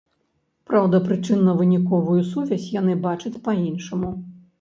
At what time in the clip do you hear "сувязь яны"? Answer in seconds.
2.31-2.95